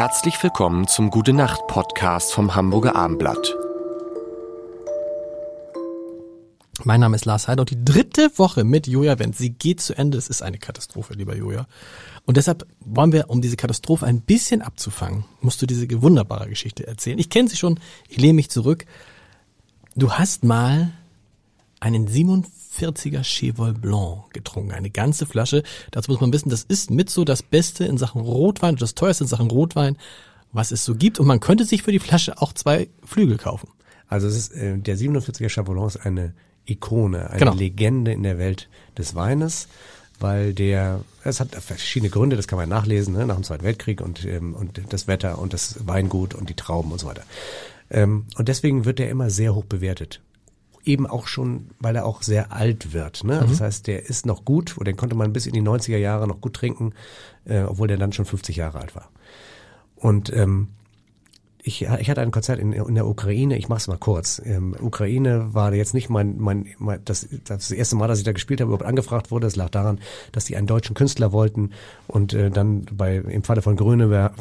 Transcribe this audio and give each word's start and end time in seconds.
Herzlich 0.00 0.42
willkommen 0.42 0.88
zum 0.88 1.10
Gute 1.10 1.34
Nacht 1.34 1.66
Podcast 1.66 2.32
vom 2.32 2.54
Hamburger 2.54 2.96
Armblatt. 2.96 3.54
Mein 6.84 7.00
Name 7.00 7.16
ist 7.16 7.26
Lars 7.26 7.48
Heider 7.48 7.60
und 7.60 7.70
die 7.70 7.84
dritte 7.84 8.30
Woche 8.38 8.64
mit 8.64 8.86
Joja 8.86 9.18
Wendt, 9.18 9.36
sie 9.36 9.50
geht 9.50 9.82
zu 9.82 9.94
Ende. 9.94 10.16
Es 10.16 10.28
ist 10.28 10.40
eine 10.40 10.56
Katastrophe, 10.56 11.12
lieber 11.12 11.36
Joja. 11.36 11.66
Und 12.24 12.38
deshalb 12.38 12.66
wollen 12.80 13.12
wir, 13.12 13.28
um 13.28 13.42
diese 13.42 13.56
Katastrophe 13.56 14.06
ein 14.06 14.22
bisschen 14.22 14.62
abzufangen, 14.62 15.26
musst 15.42 15.60
du 15.60 15.66
diese 15.66 15.86
wunderbare 16.00 16.48
Geschichte 16.48 16.86
erzählen. 16.86 17.18
Ich 17.18 17.28
kenne 17.28 17.50
sie 17.50 17.58
schon, 17.58 17.78
ich 18.08 18.16
lehne 18.16 18.32
mich 18.32 18.48
zurück. 18.48 18.86
Du 19.96 20.12
hast 20.12 20.44
mal 20.44 20.92
einen 21.78 22.08
47er 22.80 23.22
Chevol 23.24 23.72
Blanc 23.72 24.32
getrunken, 24.32 24.72
eine 24.72 24.90
ganze 24.90 25.26
Flasche. 25.26 25.62
Dazu 25.90 26.10
muss 26.10 26.20
man 26.20 26.32
wissen, 26.32 26.50
das 26.50 26.62
ist 26.62 26.90
mit 26.90 27.10
so 27.10 27.24
das 27.24 27.42
Beste 27.42 27.84
in 27.84 27.98
Sachen 27.98 28.20
Rotwein, 28.20 28.76
das 28.76 28.94
teuerste 28.94 29.24
in 29.24 29.28
Sachen 29.28 29.50
Rotwein, 29.50 29.96
was 30.52 30.70
es 30.72 30.84
so 30.84 30.94
gibt. 30.94 31.18
Und 31.18 31.26
man 31.26 31.40
könnte 31.40 31.64
sich 31.64 31.82
für 31.82 31.92
die 31.92 31.98
Flasche 31.98 32.40
auch 32.40 32.52
zwei 32.52 32.88
Flügel 33.04 33.36
kaufen. 33.38 33.68
Also 34.08 34.26
es 34.26 34.36
ist, 34.36 34.52
äh, 34.52 34.76
der 34.78 34.96
47er 34.96 35.48
Chabolon 35.48 35.86
ist 35.86 35.96
eine 35.98 36.34
Ikone, 36.66 37.30
eine 37.30 37.38
Genau. 37.38 37.54
Legende 37.54 38.12
in 38.12 38.22
der 38.22 38.38
Welt 38.38 38.68
des 38.98 39.14
Weines, 39.14 39.68
weil 40.18 40.52
der, 40.52 41.00
es 41.24 41.40
hat 41.40 41.54
verschiedene 41.54 42.10
Gründe, 42.10 42.36
das 42.36 42.46
kann 42.48 42.58
man 42.58 42.68
nachlesen, 42.68 43.14
ne, 43.14 43.24
nach 43.26 43.36
dem 43.36 43.44
Zweiten 43.44 43.64
Weltkrieg 43.64 44.00
und, 44.00 44.24
ähm, 44.24 44.54
und 44.54 44.80
das 44.90 45.06
Wetter 45.06 45.38
und 45.38 45.52
das 45.52 45.86
Weingut 45.86 46.34
und 46.34 46.50
die 46.50 46.54
Trauben 46.54 46.92
und 46.92 46.98
so 47.00 47.06
weiter. 47.06 47.22
Ähm, 47.90 48.26
und 48.36 48.48
deswegen 48.48 48.84
wird 48.84 49.00
er 49.00 49.08
immer 49.10 49.30
sehr 49.30 49.54
hoch 49.54 49.64
bewertet. 49.64 50.20
Eben 50.84 51.06
auch 51.06 51.26
schon, 51.26 51.70
weil 51.78 51.96
er 51.96 52.06
auch 52.06 52.22
sehr 52.22 52.52
alt 52.52 52.92
wird. 52.92 53.24
Ne? 53.24 53.44
Das 53.48 53.60
heißt, 53.60 53.86
der 53.86 54.06
ist 54.06 54.26
noch 54.26 54.44
gut, 54.44 54.76
oder 54.76 54.86
den 54.86 54.96
konnte 54.96 55.14
man 55.14 55.32
bis 55.32 55.46
in 55.46 55.52
die 55.52 55.62
90er 55.62 55.98
Jahre 55.98 56.26
noch 56.26 56.40
gut 56.40 56.54
trinken, 56.54 56.94
äh, 57.44 57.62
obwohl 57.62 57.88
der 57.88 57.98
dann 57.98 58.12
schon 58.12 58.24
50 58.24 58.56
Jahre 58.56 58.80
alt 58.80 58.94
war. 58.94 59.10
Und 59.96 60.32
ähm, 60.32 60.68
ich, 61.62 61.82
ich 61.82 62.08
hatte 62.10 62.20
ein 62.22 62.30
Konzert 62.30 62.58
in, 62.58 62.72
in 62.72 62.94
der 62.94 63.06
Ukraine, 63.06 63.56
ich 63.58 63.68
mach's 63.68 63.86
mal 63.86 63.98
kurz. 63.98 64.40
Ähm, 64.44 64.74
Ukraine 64.80 65.52
war 65.52 65.72
jetzt 65.74 65.92
nicht 65.94 66.08
mein, 66.08 66.36
mein, 66.38 66.66
mein 66.78 67.00
das, 67.04 67.28
das 67.44 67.70
erste 67.70 67.96
Mal, 67.96 68.08
dass 68.08 68.18
ich 68.18 68.24
da 68.24 68.32
gespielt 68.32 68.60
habe, 68.60 68.68
überhaupt 68.68 68.86
angefragt 68.88 69.30
wurde. 69.30 69.46
Es 69.46 69.56
lag 69.56 69.68
daran, 69.70 69.98
dass 70.32 70.46
die 70.46 70.56
einen 70.56 70.66
deutschen 70.66 70.94
Künstler 70.94 71.32
wollten 71.32 71.70
und 72.06 72.32
äh, 72.32 72.50
dann 72.50 72.86
bei 72.92 73.16
im 73.16 73.42
Falle 73.42 73.62
von 73.62 73.76
Grönemeyer, 73.76 74.32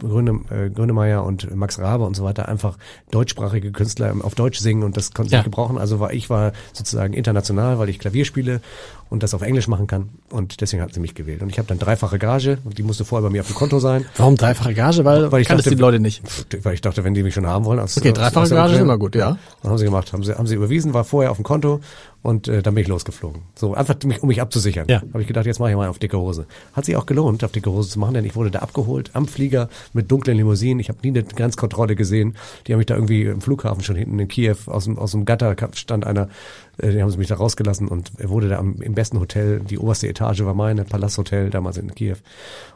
Gröne, 0.00 0.40
äh, 0.50 0.70
Grönemeyer 0.70 1.24
und 1.24 1.54
Max 1.54 1.78
Rabe 1.78 2.04
und 2.04 2.14
so 2.14 2.24
weiter 2.24 2.48
einfach 2.48 2.78
deutschsprachige 3.10 3.72
Künstler 3.72 4.14
auf 4.22 4.34
Deutsch 4.34 4.58
singen 4.58 4.82
und 4.82 4.96
das 4.96 5.12
konnte 5.12 5.28
ich 5.28 5.32
Ja. 5.32 5.38
nicht 5.38 5.44
gebrauchen. 5.46 5.78
Also 5.78 6.00
war 6.00 6.12
ich 6.12 6.30
war 6.30 6.52
sozusagen 6.72 7.12
international, 7.12 7.78
weil 7.78 7.88
ich 7.88 7.98
Klavier 7.98 8.24
spiele 8.24 8.60
und 9.10 9.22
das 9.22 9.32
auf 9.34 9.42
Englisch 9.42 9.68
machen 9.68 9.86
kann 9.86 10.10
und 10.30 10.60
deswegen 10.60 10.82
hat 10.82 10.92
sie 10.94 11.00
mich 11.00 11.14
gewählt. 11.14 11.42
Und 11.42 11.48
ich 11.50 11.58
habe 11.58 11.66
dann 11.66 11.78
dreifache 11.78 12.18
Gage 12.18 12.58
und 12.64 12.76
die 12.78 12.82
musste 12.82 13.04
vorher 13.04 13.26
bei 13.26 13.32
mir 13.32 13.40
auf 13.40 13.46
dem 13.46 13.56
Konto 13.56 13.78
sein. 13.80 14.04
Warum 14.16 14.36
dreifache 14.36 14.74
Gage? 14.74 15.04
Weil, 15.04 15.32
Weil 15.32 15.40
ich 15.42 15.48
kannst 15.48 15.66
dachte- 15.66 15.74
die 15.76 15.80
Leute 15.80 15.98
nicht. 15.98 16.22
Weil 16.68 16.74
ich 16.74 16.82
dachte, 16.82 17.02
wenn 17.02 17.14
die 17.14 17.22
mich 17.22 17.32
schon 17.32 17.46
haben 17.46 17.64
wollen. 17.64 17.78
Aus, 17.80 17.96
Okay, 17.96 18.10
aus- 18.10 18.18
dreifache 18.18 18.40
aus 18.42 18.48
der 18.50 18.58
Gage 18.58 18.74
ist 18.74 18.80
immer 18.80 18.98
gut, 18.98 19.14
ja. 19.14 19.38
Dann 19.62 19.70
haben 19.70 19.78
sie 19.78 19.86
gemacht, 19.86 20.12
haben 20.12 20.22
sie, 20.22 20.34
haben 20.36 20.46
sie 20.46 20.54
überwiesen, 20.54 20.92
war 20.92 21.02
vorher 21.04 21.30
auf 21.30 21.38
dem 21.38 21.44
Konto 21.44 21.80
und 22.22 22.46
äh, 22.46 22.60
dann 22.62 22.74
bin 22.74 22.82
ich 22.82 22.88
losgeflogen. 22.88 23.40
So, 23.54 23.72
einfach 23.72 23.94
mich, 24.04 24.22
um 24.22 24.28
mich 24.28 24.42
abzusichern. 24.42 24.84
Ja. 24.88 25.00
Habe 25.12 25.22
ich 25.22 25.26
gedacht, 25.28 25.46
jetzt 25.46 25.60
mache 25.60 25.70
ich 25.70 25.76
mal 25.76 25.88
auf 25.88 25.98
dicke 25.98 26.18
Hose. 26.18 26.44
Hat 26.74 26.84
sich 26.84 26.94
auch 26.96 27.06
gelohnt, 27.06 27.42
auf 27.42 27.52
dicke 27.52 27.70
Hose 27.70 27.88
zu 27.88 27.98
machen, 27.98 28.12
denn 28.14 28.24
ich 28.26 28.36
wurde 28.36 28.50
da 28.50 28.58
abgeholt 28.58 29.10
am 29.14 29.26
Flieger 29.26 29.70
mit 29.94 30.10
dunklen 30.10 30.36
Limousinen. 30.36 30.78
Ich 30.78 30.90
habe 30.90 30.98
nie 31.02 31.08
eine 31.08 31.22
Grenzkontrolle 31.24 31.96
gesehen. 31.96 32.36
Die 32.66 32.72
haben 32.74 32.78
mich 32.78 32.86
da 32.86 32.96
irgendwie 32.96 33.22
im 33.22 33.40
Flughafen 33.40 33.82
schon 33.82 33.96
hinten 33.96 34.18
in 34.18 34.28
Kiew 34.28 34.56
aus 34.66 34.84
dem, 34.84 34.98
aus 34.98 35.12
dem 35.12 35.24
Gatter 35.24 35.56
stand 35.72 36.06
einer, 36.06 36.28
äh, 36.76 36.90
die 36.92 37.00
haben 37.00 37.10
sie 37.10 37.16
mich 37.16 37.28
da 37.28 37.36
rausgelassen 37.36 37.88
und 37.88 38.12
er 38.18 38.28
wurde 38.28 38.50
da 38.50 38.58
am, 38.58 38.82
im 38.82 38.94
besten 38.94 39.20
Hotel, 39.20 39.60
die 39.60 39.78
oberste 39.78 40.06
Etage 40.08 40.40
war 40.44 40.52
meine, 40.54 40.84
Palasthotel 40.84 41.48
damals 41.48 41.78
in 41.78 41.94
Kiew 41.94 42.16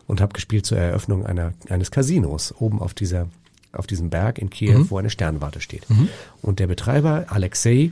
und 0.06 0.20
habe 0.22 0.32
gespielt 0.32 0.64
zur 0.64 0.78
Eröffnung 0.78 1.26
einer, 1.26 1.52
eines 1.68 1.90
Casinos 1.90 2.54
oben 2.58 2.80
auf 2.80 2.94
dieser 2.94 3.26
auf 3.72 3.86
diesem 3.86 4.10
Berg 4.10 4.38
in 4.38 4.50
Kiew, 4.50 4.86
wo 4.90 4.98
eine 4.98 5.10
Sternwarte 5.10 5.60
steht. 5.60 5.86
Und 6.42 6.58
der 6.58 6.66
Betreiber, 6.66 7.26
Alexei, 7.28 7.90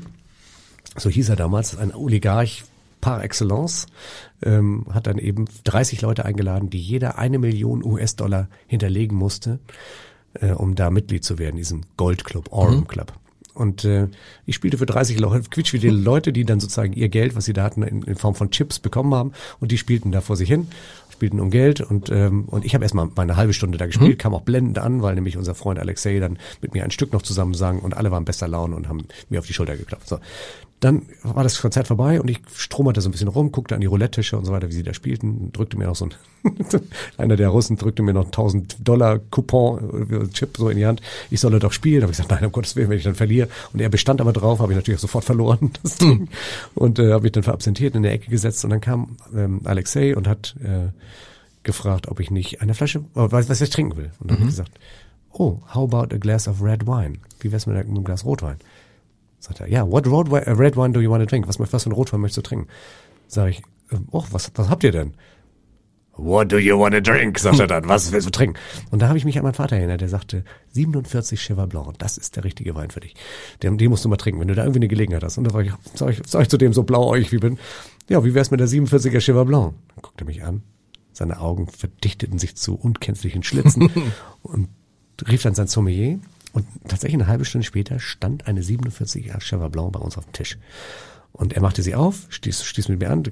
so 0.96 1.08
hieß 1.10 1.28
er 1.28 1.36
damals, 1.36 1.76
ein 1.76 1.94
Oligarch 1.94 2.64
par 3.00 3.24
excellence, 3.24 3.86
ähm, 4.42 4.86
hat 4.92 5.06
dann 5.06 5.18
eben 5.18 5.46
30 5.64 6.02
Leute 6.02 6.24
eingeladen, 6.24 6.70
die 6.70 6.80
jeder 6.80 7.18
eine 7.18 7.38
Million 7.38 7.82
US-Dollar 7.84 8.48
hinterlegen 8.66 9.16
musste, 9.16 9.58
äh, 10.34 10.50
um 10.50 10.74
da 10.74 10.90
Mitglied 10.90 11.24
zu 11.24 11.38
werden, 11.38 11.56
diesem 11.56 11.82
Goldclub, 11.96 12.52
Orem 12.52 12.86
Club. 12.86 13.12
Und 13.54 13.84
äh, 13.84 14.08
ich 14.46 14.54
spielte 14.54 14.78
für 14.78 14.86
30 14.86 15.18
Leute, 15.18 15.48
quietschfidele 15.50 15.96
Leute, 15.96 16.32
die 16.32 16.44
dann 16.44 16.60
sozusagen 16.60 16.92
ihr 16.92 17.08
Geld, 17.08 17.34
was 17.34 17.44
sie 17.44 17.52
da 17.52 17.64
hatten, 17.64 17.82
in, 17.82 18.02
in 18.02 18.14
Form 18.14 18.34
von 18.34 18.50
Chips 18.50 18.78
bekommen 18.78 19.14
haben. 19.14 19.32
Und 19.58 19.72
die 19.72 19.78
spielten 19.78 20.12
da 20.12 20.20
vor 20.20 20.36
sich 20.36 20.48
hin, 20.48 20.68
spielten 21.20 21.38
um 21.38 21.50
Geld. 21.50 21.82
Und, 21.82 22.10
ähm, 22.10 22.46
und 22.46 22.64
ich 22.64 22.72
habe 22.72 22.82
erstmal 22.82 23.04
mal 23.04 23.22
eine 23.22 23.36
halbe 23.36 23.52
Stunde 23.52 23.76
da 23.76 23.84
gespielt, 23.84 24.18
kam 24.18 24.34
auch 24.34 24.40
blendend 24.40 24.78
an, 24.78 25.02
weil 25.02 25.14
nämlich 25.14 25.36
unser 25.36 25.54
Freund 25.54 25.78
Alexei 25.78 26.18
dann 26.18 26.38
mit 26.62 26.72
mir 26.72 26.82
ein 26.82 26.90
Stück 26.90 27.12
noch 27.12 27.20
zusammen 27.20 27.52
sang 27.52 27.80
und 27.80 27.94
alle 27.94 28.10
waren 28.10 28.24
bester 28.24 28.48
Laune 28.48 28.74
und 28.74 28.88
haben 28.88 29.04
mir 29.28 29.38
auf 29.38 29.46
die 29.46 29.52
Schulter 29.52 29.76
geklopft. 29.76 30.08
So. 30.08 30.18
Dann 30.80 31.02
war 31.22 31.42
das 31.42 31.60
Konzert 31.60 31.88
vorbei 31.88 32.20
und 32.20 32.30
ich 32.30 32.40
stromerte 32.54 33.02
so 33.02 33.10
ein 33.10 33.12
bisschen 33.12 33.28
rum, 33.28 33.52
guckte 33.52 33.74
an 33.74 33.82
die 33.82 33.86
Roulette-Tische 33.86 34.38
und 34.38 34.46
so 34.46 34.52
weiter, 34.52 34.68
wie 34.68 34.72
sie 34.72 34.82
da 34.82 34.94
spielten, 34.94 35.52
drückte 35.52 35.76
mir 35.76 35.84
noch 35.84 35.94
so 35.94 36.06
ein, 36.06 36.14
einer 37.18 37.36
der 37.36 37.50
Russen 37.50 37.76
drückte 37.76 38.02
mir 38.02 38.14
noch 38.14 38.22
einen 38.22 38.28
1000 38.28 38.76
Dollar 38.80 39.18
Coupon, 39.18 40.08
äh, 40.10 40.28
Chip 40.28 40.56
so 40.56 40.70
in 40.70 40.78
die 40.78 40.86
Hand. 40.86 41.02
Ich 41.30 41.40
solle 41.40 41.58
doch 41.58 41.72
spielen. 41.72 42.00
habe 42.00 42.12
ich 42.12 42.16
gesagt, 42.16 42.30
nein, 42.30 42.46
um 42.46 42.52
Gottes 42.52 42.76
Willen, 42.76 42.88
wenn 42.88 42.96
ich 42.96 43.04
dann 43.04 43.14
verliere. 43.14 43.48
Und 43.74 43.80
er 43.80 43.90
bestand 43.90 44.22
aber 44.22 44.32
drauf, 44.32 44.60
habe 44.60 44.72
ich 44.72 44.76
natürlich 44.76 44.98
auch 44.98 45.02
sofort 45.02 45.24
verloren, 45.24 45.70
das 45.82 45.96
Ding. 45.96 46.28
Und 46.74 46.98
äh, 46.98 47.12
habe 47.12 47.24
mich 47.24 47.32
dann 47.32 47.42
verabsentiert, 47.42 47.94
in 47.94 48.02
der 48.02 48.12
Ecke 48.12 48.30
gesetzt 48.30 48.64
und 48.64 48.70
dann 48.70 48.80
kam 48.80 49.16
ähm, 49.36 49.60
Alexei 49.64 50.16
und 50.16 50.26
hat 50.26 50.56
äh, 50.64 50.88
gefragt, 51.62 52.08
ob 52.08 52.20
ich 52.20 52.30
nicht 52.30 52.62
eine 52.62 52.72
Flasche, 52.72 53.04
oh, 53.14 53.26
was, 53.30 53.50
was 53.50 53.60
ich 53.60 53.68
trinken 53.68 53.98
will. 53.98 54.12
Und 54.18 54.30
dann 54.30 54.38
habe 54.38 54.48
ich 54.48 54.56
gesagt, 54.56 54.72
oh, 55.32 55.58
how 55.74 55.92
about 55.92 56.14
a 56.14 56.18
glass 56.18 56.48
of 56.48 56.62
red 56.62 56.86
wine? 56.86 57.18
Wie 57.40 57.52
wär's 57.52 57.66
mit 57.66 57.76
einem 57.76 58.02
Glas 58.02 58.24
Rotwein? 58.24 58.56
Sagt 59.40 59.60
er, 59.60 59.68
ja, 59.68 59.90
what 59.90 60.06
road, 60.06 60.30
red 60.30 60.76
wine 60.76 60.92
do 60.92 61.00
you 61.00 61.10
want 61.10 61.22
to 61.22 61.26
drink? 61.26 61.48
Was, 61.48 61.58
was 61.58 61.82
für 61.82 61.90
ein 61.90 61.92
Rotwein 61.92 62.20
möchtest 62.20 62.38
du 62.38 62.42
trinken? 62.42 62.68
Sag 63.26 63.48
ich, 63.48 63.62
oh, 64.12 64.24
was, 64.30 64.52
was 64.54 64.68
habt 64.68 64.84
ihr 64.84 64.92
denn? 64.92 65.14
What 66.22 66.52
do 66.52 66.58
you 66.58 66.78
want 66.78 66.94
to 66.94 67.00
drink? 67.00 67.38
sagt 67.38 67.58
er 67.60 67.66
dann. 67.66 67.88
Was 67.88 68.12
willst 68.12 68.26
du 68.26 68.30
trinken? 68.30 68.58
Und 68.90 69.00
da 69.00 69.08
habe 69.08 69.16
ich 69.16 69.24
mich 69.24 69.38
an 69.38 69.42
meinen 69.44 69.54
Vater 69.54 69.76
erinnert, 69.76 70.02
der 70.02 70.10
sagte, 70.10 70.44
47 70.72 71.40
Cheval 71.40 71.66
Blanc, 71.66 71.98
das 71.98 72.18
ist 72.18 72.36
der 72.36 72.44
richtige 72.44 72.74
Wein 72.74 72.90
für 72.90 73.00
dich. 73.00 73.14
Den, 73.62 73.78
den 73.78 73.88
musst 73.88 74.04
du 74.04 74.10
mal 74.10 74.16
trinken, 74.16 74.40
wenn 74.40 74.48
du 74.48 74.54
da 74.54 74.62
irgendwie 74.62 74.80
eine 74.80 74.88
Gelegenheit 74.88 75.24
hast. 75.24 75.38
Und 75.38 75.44
da 75.44 75.54
war 75.54 75.62
ich, 75.62 75.72
sag 75.94 76.10
ich, 76.10 76.20
sag 76.26 76.42
ich 76.42 76.48
zu 76.50 76.58
dem 76.58 76.74
so 76.74 76.82
blauäugig 76.82 77.32
wie 77.32 77.38
bin, 77.38 77.58
ja, 78.10 78.22
wie 78.22 78.34
wär's 78.34 78.50
mit 78.50 78.60
der 78.60 78.68
47er 78.68 79.20
Cheval 79.20 79.46
Blanc? 79.46 79.74
Dann 79.88 80.02
guckte 80.02 80.24
er 80.24 80.26
mich 80.26 80.42
an, 80.42 80.62
seine 81.12 81.40
Augen 81.40 81.68
verdichteten 81.68 82.38
sich 82.38 82.54
zu 82.56 82.74
unkennzlichen 82.74 83.42
Schlitzen 83.42 83.90
und 84.42 84.68
rief 85.26 85.42
dann 85.42 85.54
sein 85.54 85.68
Sommelier 85.68 86.18
und 86.52 86.66
tatsächlich 86.88 87.20
eine 87.20 87.28
halbe 87.30 87.44
Stunde 87.44 87.66
später 87.66 87.98
stand 88.00 88.46
eine 88.46 88.60
47er 88.62 89.40
Cheval 89.40 89.70
Blanc 89.70 89.92
bei 89.92 90.00
uns 90.00 90.16
auf 90.18 90.24
dem 90.24 90.32
Tisch. 90.32 90.58
Und 91.32 91.52
er 91.52 91.62
machte 91.62 91.80
sie 91.82 91.94
auf, 91.94 92.26
stieß, 92.28 92.64
stieß 92.64 92.88
mit 92.88 92.98
mir 92.98 93.08
an. 93.08 93.22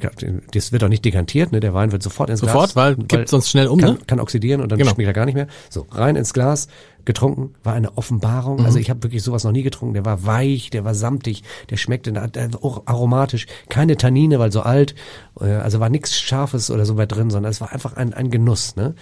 Das 0.52 0.70
wird 0.70 0.84
auch 0.84 0.88
nicht 0.88 1.04
dekantiert, 1.04 1.50
ne? 1.50 1.58
Der 1.58 1.74
Wein 1.74 1.90
wird 1.90 2.00
sofort 2.02 2.30
ins 2.30 2.38
Sofort, 2.40 2.72
Glas. 2.72 2.76
weil 2.76 2.96
kippt 2.96 3.28
sonst 3.28 3.50
schnell 3.50 3.66
um, 3.66 3.80
kann, 3.80 3.94
ne? 3.94 3.98
Kann 4.06 4.20
oxidieren 4.20 4.60
und 4.60 4.70
dann 4.70 4.78
Genau. 4.78 4.92
schmeckt 4.92 5.08
er 5.08 5.12
gar 5.12 5.26
nicht 5.26 5.34
mehr. 5.34 5.48
So, 5.68 5.84
rein 5.90 6.14
ins 6.14 6.32
Glas, 6.32 6.68
getrunken, 7.04 7.54
war 7.64 7.74
eine 7.74 7.98
Offenbarung. 7.98 8.60
Mhm. 8.60 8.66
Also 8.66 8.78
ich 8.78 8.88
habe 8.88 9.02
wirklich 9.02 9.24
sowas 9.24 9.42
noch 9.42 9.50
nie 9.50 9.64
getrunken. 9.64 9.94
Der 9.94 10.04
war 10.04 10.24
weich, 10.24 10.70
der 10.70 10.84
war 10.84 10.94
samtig, 10.94 11.42
der 11.70 11.76
schmeckte 11.76 12.12
der 12.12 12.52
war 12.54 12.64
auch 12.64 12.82
aromatisch. 12.86 13.46
Keine 13.68 13.96
Tannine, 13.96 14.38
weil 14.38 14.52
so 14.52 14.60
alt. 14.60 14.94
Äh, 15.40 15.46
Also 15.46 15.80
war 15.80 15.88
nichts 15.88 16.18
Scharfes 16.20 16.70
oder 16.70 16.86
so 16.86 16.96
weit 16.96 17.10
drin, 17.10 17.30
sondern 17.30 17.50
es 17.50 17.60
war 17.60 17.72
einfach 17.72 17.94
ein, 17.94 18.14
ein 18.14 18.30
Genuss. 18.30 18.76
Ne? 18.76 18.94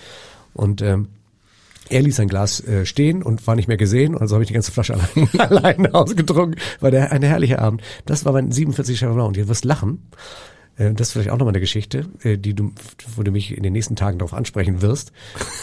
Und 0.55 0.81
ähm, 0.81 1.09
er 1.89 2.03
ließ 2.03 2.17
sein 2.17 2.29
Glas 2.29 2.61
äh, 2.61 2.85
stehen 2.87 3.23
und 3.23 3.47
war 3.47 3.57
nicht 3.57 3.69
mehr 3.69 3.77
gesehen, 3.77 4.17
also 4.17 4.35
habe 4.35 4.43
ich 4.45 4.49
die 4.49 4.55
ganze 4.55 4.73
Flasche 4.73 4.95
allein, 5.39 5.51
allein 5.51 5.95
ausgetrunken. 5.95 6.61
War 6.81 6.91
der 6.91 7.13
ein 7.13 7.23
herrlicher 7.23 7.61
Abend. 7.61 7.83
Das 8.07 8.25
war 8.25 8.33
mein 8.33 8.51
47 8.53 8.99
Cheval 8.99 9.15
Blanc. 9.15 9.29
Und 9.29 9.37
ihr 9.37 9.49
wirst 9.49 9.65
lachen. 9.65 10.11
Äh, 10.77 10.93
Das 10.93 11.09
ist 11.09 11.13
vielleicht 11.13 11.31
auch 11.31 11.39
nochmal 11.39 11.53
eine 11.53 11.61
Geschichte, 11.61 12.07
äh, 12.23 12.37
die 12.39 12.55
du, 12.55 12.73
wo 13.17 13.23
du 13.23 13.31
mich 13.31 13.57
in 13.57 13.63
den 13.63 13.73
nächsten 13.73 13.97
Tagen 13.97 14.19
darauf 14.19 14.35
ansprechen 14.35 14.83
wirst. 14.83 15.13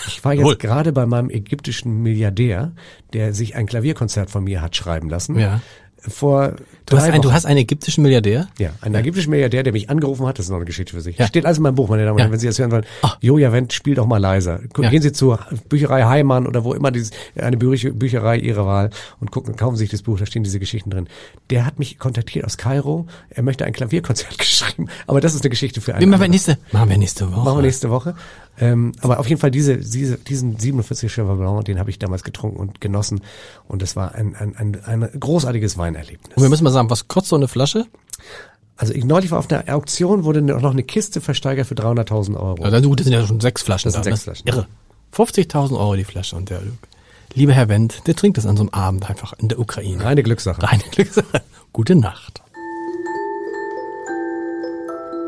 Ich 0.08 0.24
war 0.24 0.34
jetzt 0.34 0.60
gerade 0.60 0.92
bei 0.92 1.06
meinem 1.06 1.30
ägyptischen 1.30 2.02
Milliardär, 2.02 2.72
der 3.14 3.34
sich 3.34 3.56
ein 3.56 3.66
Klavierkonzert 3.66 4.30
von 4.30 4.44
mir 4.44 4.62
hat 4.62 4.76
schreiben 4.76 5.10
lassen. 5.10 5.38
Ja. 5.38 5.62
Vor 6.08 6.54
Du 6.86 6.98
hast, 6.98 7.10
ein, 7.10 7.22
du 7.22 7.32
hast 7.32 7.46
einen 7.46 7.60
ägyptischen 7.60 8.02
Milliardär? 8.04 8.50
Ja, 8.60 8.72
ein 8.82 8.94
ägyptischer 8.94 9.30
Milliardär, 9.30 9.64
der 9.64 9.72
mich 9.72 9.90
angerufen 9.90 10.28
hat, 10.28 10.38
das 10.38 10.46
ist 10.48 10.50
noch 10.50 10.58
eine 10.58 10.66
Geschichte 10.66 10.94
für 10.94 11.02
sich. 11.02 11.18
Ja. 11.18 11.28
Steht 11.28 11.46
alles 11.46 11.58
in 11.58 11.64
meinem 11.64 11.76
Buch, 11.76 11.88
meine 11.88 12.04
Damen 12.04 12.14
und 12.14 12.20
Ja. 12.20 12.24
Herren, 12.26 12.34
wenn 12.34 12.40
Sie 12.40 12.48
das 12.48 12.60
hören 12.60 12.72
wollen. 12.72 12.86
Ah. 13.02 13.14
Joja 13.22 13.54
Wendt, 13.54 13.72
spielt 13.72 13.98
doch 13.98 14.06
mal 14.06 14.18
leiser. 14.18 14.60
Ja. 14.78 14.90
Gehen 14.90 15.02
Sie 15.02 15.14
zur 15.14 15.40
Bücherei 15.70 16.04
Heimann 16.04 16.46
oder 16.46 16.66
wo 16.66 16.74
immer 16.74 16.92
dieses, 16.92 17.12
eine 17.36 17.56
Bücher, 17.56 17.92
Bücherei 17.92 18.38
Ihrer 18.38 18.66
Wahl 18.66 18.90
und 19.22 19.32
gucken, 19.32 19.56
kaufen 19.56 19.78
Sie 19.78 19.84
sich 19.84 19.92
das 19.92 20.02
Buch, 20.02 20.20
da 20.20 20.26
stehen 20.26 20.44
diese 20.44 20.60
Geschichten 20.60 20.90
drin. 20.90 21.08
Der 21.50 21.66
hat 21.66 21.80
mich 21.80 21.98
kontaktiert 22.00 22.44
aus 22.46 22.58
Kairo, 22.58 23.08
er 23.30 23.44
möchte 23.44 23.64
ein 23.66 23.72
Klavierkonzert 23.72 24.38
geschrieben, 24.38 24.90
aber 25.08 25.22
das 25.22 25.34
ist 25.36 25.42
eine 25.44 25.50
Geschichte 25.52 25.80
für 25.80 25.96
einen 25.96 26.10
machen 26.10 26.20
wir 26.20 26.26
anderen. 26.26 26.32
nächste, 26.32 26.58
machen 26.74 26.90
wir 26.90 26.98
nächste 26.98 27.32
Woche. 27.32 27.40
Machen 27.46 27.58
wir 27.60 27.62
nächste 27.64 27.90
Woche. 27.90 28.16
Ähm, 28.60 28.92
aber 29.02 29.20
auf 29.20 29.28
jeden 29.28 29.42
Fall 29.42 29.52
diese, 29.52 29.78
diese, 29.78 30.18
diesen 30.18 30.60
47 30.60 31.12
Cheval 31.12 31.38
Blanc, 31.38 31.66
den 31.66 31.80
habe 31.80 31.90
ich 31.90 31.98
damals 31.98 32.24
getrunken 32.24 32.58
und 32.58 32.82
genossen. 32.82 33.22
Und 33.68 33.82
das 33.82 33.96
war 33.96 34.14
ein, 34.14 34.36
ein, 34.36 34.56
ein, 34.56 34.84
ein 34.86 35.20
großartiges 35.20 35.78
Weinerlebnis. 35.78 36.36
Und 36.36 36.44
wir 36.44 36.50
müssen 36.50 36.64
mal 36.64 36.70
sagen, 36.70 36.90
was 36.90 37.08
kostet 37.08 37.30
so 37.30 37.36
eine 37.36 37.48
Flasche? 37.48 37.88
Also 38.76 38.94
ich, 38.94 39.06
neulich 39.06 39.32
war 39.32 39.40
auf 39.40 39.52
einer 39.52 39.74
Auktion, 39.74 40.24
wurde 40.24 40.42
noch 40.42 40.72
eine 40.72 40.84
Kiste 40.84 41.22
versteigert 41.22 41.68
für 41.68 41.76
300.000 41.76 42.36
Euro. 42.36 42.68
Ja, 42.68 42.80
gut, 42.80 43.00
das 43.00 43.06
sind 43.06 43.14
ja 43.14 43.26
schon 43.26 43.40
sechs 43.40 43.62
Flaschen. 43.62 43.92
Das 43.92 43.94
sind 43.94 44.06
da, 44.06 44.10
ne? 44.12 44.16
sechs 44.16 44.24
Flaschen. 44.24 44.48
Irre. 44.48 44.68
50.000 45.16 45.78
Euro 45.78 45.96
die 45.96 46.04
Flasche 46.04 46.36
und 46.36 46.50
der, 46.50 46.62
lieber 47.36 47.54
Herr 47.54 47.70
Wendt, 47.70 48.08
der 48.08 48.16
trinkt 48.16 48.38
das 48.38 48.48
an 48.48 48.58
so 48.58 48.64
einem 48.64 48.70
Abend 48.70 49.10
einfach 49.10 49.34
in 49.34 49.48
der 49.48 49.60
Ukraine. 49.60 50.04
Reine 50.04 50.24
Glückssache. 50.24 50.64
Reine 50.64 50.84
Glückssache. 50.92 51.42
Gute 51.72 51.96
Nacht. 51.96 52.42